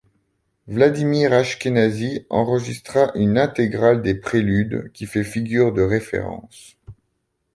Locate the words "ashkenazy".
1.31-2.25